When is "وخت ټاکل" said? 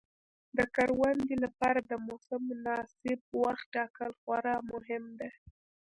3.41-4.11